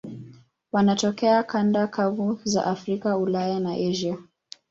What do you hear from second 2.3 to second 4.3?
za Afrika, Ulaya na Asia.